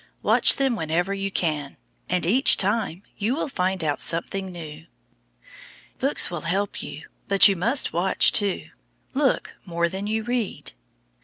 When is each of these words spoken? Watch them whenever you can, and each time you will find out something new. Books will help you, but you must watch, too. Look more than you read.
Watch 0.23 0.55
them 0.55 0.75
whenever 0.75 1.13
you 1.13 1.29
can, 1.29 1.77
and 2.09 2.25
each 2.25 2.57
time 2.57 3.03
you 3.17 3.35
will 3.35 3.47
find 3.47 3.83
out 3.83 4.01
something 4.01 4.51
new. 4.51 4.87
Books 5.99 6.31
will 6.31 6.41
help 6.41 6.81
you, 6.81 7.05
but 7.27 7.47
you 7.47 7.55
must 7.55 7.93
watch, 7.93 8.31
too. 8.31 8.69
Look 9.13 9.53
more 9.63 9.89
than 9.89 10.07
you 10.07 10.23
read. 10.23 10.71